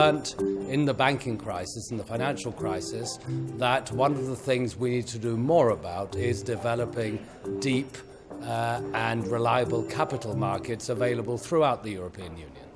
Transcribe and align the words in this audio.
learnt 0.00 0.34
in 0.74 0.86
the 0.86 0.94
banking 0.94 1.36
crisis, 1.36 1.90
in 1.90 1.98
the 1.98 2.04
financial 2.04 2.52
crisis, 2.52 3.18
that 3.58 3.92
one 3.92 4.12
of 4.12 4.26
the 4.26 4.36
things 4.36 4.76
we 4.76 4.88
need 4.90 5.06
to 5.06 5.18
do 5.18 5.36
more 5.36 5.70
about 5.70 6.16
is 6.16 6.42
developing 6.42 7.18
deep 7.58 7.98
uh, 8.42 8.80
and 8.94 9.26
reliable 9.26 9.82
capital 9.84 10.34
markets 10.34 10.88
available 10.88 11.36
throughout 11.36 11.82
the 11.82 11.90
European 11.90 12.32
Union. 12.48 12.66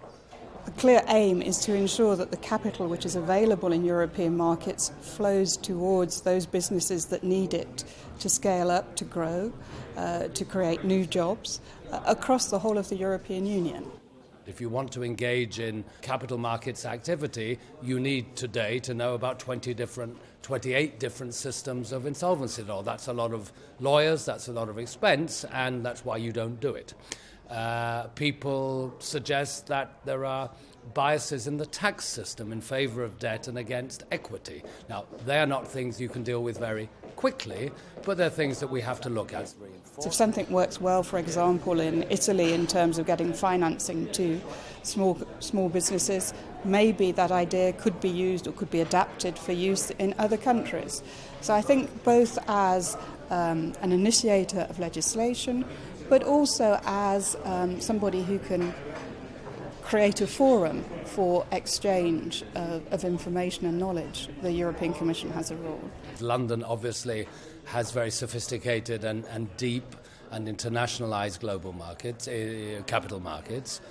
The 0.66 0.70
clear 0.72 1.02
aim 1.08 1.40
is 1.40 1.58
to 1.60 1.74
ensure 1.74 2.14
that 2.16 2.30
the 2.30 2.42
capital 2.54 2.88
which 2.88 3.06
is 3.06 3.16
available 3.16 3.72
in 3.72 3.84
European 3.84 4.36
markets 4.36 4.92
flows 5.00 5.56
towards 5.56 6.22
those 6.22 6.44
businesses 6.46 7.06
that 7.06 7.22
need 7.22 7.54
it 7.54 7.84
to 8.20 8.28
scale 8.28 8.70
up, 8.70 8.96
to 8.96 9.04
grow, 9.04 9.52
uh, 9.96 10.28
to 10.28 10.44
create 10.44 10.84
new 10.84 11.06
jobs 11.06 11.60
uh, 11.90 12.00
across 12.06 12.50
the 12.50 12.58
whole 12.58 12.76
of 12.76 12.88
the 12.88 12.96
European 12.96 13.46
Union. 13.46 13.84
If 14.46 14.60
you 14.60 14.68
want 14.68 14.92
to 14.92 15.02
engage 15.02 15.58
in 15.58 15.84
capital 16.02 16.38
markets 16.38 16.84
activity, 16.84 17.58
you 17.82 17.98
need 17.98 18.36
today 18.36 18.78
to 18.80 18.94
know 18.94 19.14
about 19.14 19.38
20 19.38 19.72
different, 19.74 20.16
28 20.42 21.00
different 21.00 21.34
systems 21.34 21.92
of 21.92 22.06
insolvency 22.06 22.62
law. 22.62 22.82
That's 22.82 23.08
a 23.08 23.12
lot 23.12 23.32
of 23.32 23.52
lawyers, 23.80 24.24
that's 24.24 24.48
a 24.48 24.52
lot 24.52 24.68
of 24.68 24.78
expense, 24.78 25.44
and 25.52 25.84
that's 25.84 26.04
why 26.04 26.18
you 26.18 26.32
don't 26.32 26.60
do 26.60 26.74
it. 26.74 26.94
Uh, 27.50 28.04
people 28.14 28.94
suggest 28.98 29.66
that 29.66 29.98
there 30.04 30.24
are 30.24 30.50
biases 30.92 31.46
in 31.46 31.56
the 31.56 31.66
tax 31.66 32.04
system 32.04 32.52
in 32.52 32.60
favor 32.60 33.02
of 33.02 33.18
debt 33.18 33.48
and 33.48 33.58
against 33.58 34.04
equity. 34.10 34.62
Now, 34.88 35.04
they 35.24 35.38
are 35.38 35.46
not 35.46 35.66
things 35.66 36.00
you 36.00 36.08
can 36.08 36.22
deal 36.22 36.42
with 36.42 36.58
very 36.58 36.88
quickly, 37.16 37.70
but 38.02 38.16
they're 38.16 38.30
things 38.30 38.60
that 38.60 38.68
we 38.68 38.80
have 38.80 39.00
to 39.02 39.10
look 39.10 39.32
at. 39.32 39.54
So 39.98 40.08
if 40.08 40.14
something 40.14 40.50
works 40.50 40.80
well, 40.80 41.04
for 41.04 41.18
example, 41.18 41.78
in 41.78 42.04
Italy 42.10 42.52
in 42.52 42.66
terms 42.66 42.98
of 42.98 43.06
getting 43.06 43.32
financing 43.32 44.10
to 44.12 44.40
small 44.82 45.16
small 45.38 45.68
businesses, 45.68 46.34
maybe 46.64 47.12
that 47.12 47.30
idea 47.30 47.72
could 47.74 48.00
be 48.00 48.08
used 48.08 48.48
or 48.48 48.52
could 48.52 48.70
be 48.70 48.80
adapted 48.80 49.38
for 49.38 49.52
use 49.52 49.90
in 49.90 50.14
other 50.18 50.36
countries. 50.36 51.02
So 51.42 51.54
I 51.54 51.62
think 51.62 52.02
both 52.02 52.38
as 52.48 52.96
um, 53.30 53.72
an 53.82 53.92
initiator 53.92 54.66
of 54.68 54.80
legislation, 54.80 55.64
but 56.08 56.24
also 56.24 56.80
as 56.84 57.36
um, 57.44 57.80
somebody 57.80 58.24
who 58.24 58.40
can 58.40 58.74
create 59.84 60.22
a 60.22 60.26
forum 60.26 60.82
for 61.04 61.46
exchange 61.52 62.42
of, 62.54 63.04
information 63.04 63.66
and 63.66 63.78
knowledge, 63.78 64.28
the 64.40 64.50
European 64.50 64.94
Commission 64.94 65.30
has 65.30 65.50
a 65.50 65.56
role. 65.56 65.90
London 66.20 66.64
obviously 66.64 67.28
has 67.64 67.92
very 67.92 68.10
sophisticated 68.10 69.04
and, 69.04 69.24
and 69.26 69.54
deep 69.58 69.84
and 70.30 70.48
internationalized 70.48 71.40
global 71.40 71.72
markets, 71.72 72.26
uh, 72.26 72.80
capital 72.86 73.20
markets. 73.20 73.82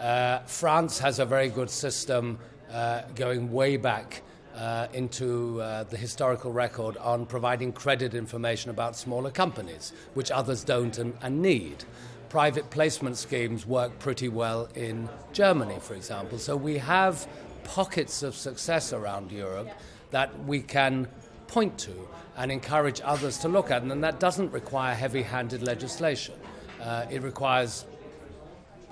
Uh, 0.00 0.38
France 0.46 0.98
has 0.98 1.18
a 1.18 1.24
very 1.24 1.48
good 1.48 1.70
system 1.70 2.38
uh, 2.72 3.02
going 3.14 3.52
way 3.52 3.76
back 3.76 4.22
uh, 4.56 4.86
into 4.94 5.60
uh, 5.60 5.84
the 5.84 5.96
historical 5.96 6.50
record 6.50 6.96
on 6.96 7.26
providing 7.26 7.72
credit 7.72 8.14
information 8.14 8.70
about 8.70 8.96
smaller 8.96 9.30
companies, 9.30 9.92
which 10.14 10.30
others 10.30 10.64
don't 10.64 10.98
and, 10.98 11.14
and 11.22 11.40
need 11.40 11.84
private 12.32 12.70
placement 12.70 13.14
schemes 13.18 13.66
work 13.66 13.98
pretty 13.98 14.26
well 14.26 14.66
in 14.74 15.06
Germany, 15.34 15.76
for 15.78 15.92
example. 15.92 16.38
So 16.38 16.56
we 16.56 16.78
have 16.78 17.28
pockets 17.62 18.22
of 18.22 18.34
success 18.34 18.94
around 18.94 19.30
Europe 19.30 19.68
that 20.12 20.30
we 20.46 20.62
can 20.62 21.08
point 21.46 21.76
to 21.80 22.08
and 22.38 22.50
encourage 22.50 23.02
others 23.04 23.36
to 23.40 23.48
look 23.48 23.70
at. 23.70 23.82
And 23.82 24.02
that 24.02 24.18
doesn't 24.18 24.50
require 24.50 24.94
heavy 24.94 25.20
handed 25.20 25.62
legislation, 25.62 26.34
uh, 26.80 27.04
it 27.10 27.20
requires 27.20 27.84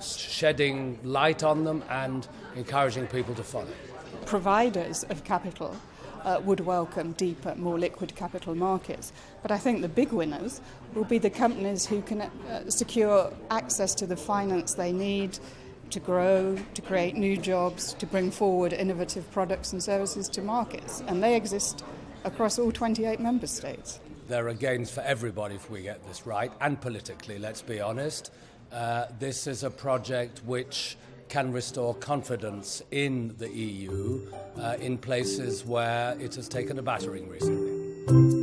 shedding 0.03 0.99
light 1.03 1.43
on 1.43 1.65
them 1.65 1.83
and 1.89 2.29
encouraging 2.57 3.07
people 3.07 3.35
to 3.37 3.43
follow. 3.43 3.73
Providers 4.27 5.05
of 5.05 5.25
capital 5.25 5.75
uh, 6.25 6.41
would 6.45 6.61
welcome 6.61 7.13
deeper, 7.13 7.55
more 7.57 7.79
liquid 7.79 8.15
capital 8.15 8.55
markets. 8.55 9.13
But 9.43 9.51
I 9.51 9.59
think 9.59 9.83
the 9.83 9.89
big 9.89 10.13
winners 10.13 10.61
will 10.95 11.05
be 11.05 11.19
the 11.19 11.31
companies 11.31 11.87
who 11.87 12.03
can 12.03 12.23
uh, 12.23 12.69
secure 12.71 13.33
access 13.51 13.95
to 13.97 14.07
the 14.07 14.17
finance 14.17 14.75
they 14.75 14.93
need 14.93 15.39
to 15.91 16.01
grow, 16.01 16.57
to 16.75 16.83
create 16.83 17.17
new 17.17 17.37
jobs, 17.37 17.95
to 17.95 18.07
bring 18.07 18.31
forward 18.31 18.73
innovative 18.73 19.31
products 19.33 19.73
and 19.73 19.83
services 19.83 20.29
to 20.29 20.43
markets. 20.43 21.03
And 21.07 21.23
they 21.23 21.37
exist 21.37 21.85
across 22.25 22.59
all 22.59 22.73
28 22.73 23.21
member 23.21 23.47
states. 23.47 24.01
There 24.29 24.47
are 24.47 24.55
gains 24.55 24.91
for 24.91 25.01
everybody 25.01 25.57
if 25.57 25.69
we 25.71 25.83
get 25.83 26.07
this 26.07 26.27
right, 26.27 26.53
and 26.61 26.81
politically, 26.81 27.39
let's 27.39 27.63
be 27.63 27.81
honest. 27.81 28.31
Uh, 28.71 29.07
this 29.19 29.49
is 29.49 29.65
a 29.65 29.71
project 29.71 30.41
which 30.45 30.97
can 31.31 31.53
restore 31.53 31.95
confidence 31.95 32.83
in 32.91 33.35
the 33.39 33.49
EU 33.49 34.21
uh, 34.59 34.77
in 34.81 34.99
places 34.99 35.65
where 35.65 36.17
it 36.21 36.35
has 36.35 36.49
taken 36.49 36.79
a 36.79 36.83
battering 36.83 37.29
recently. 37.29 38.40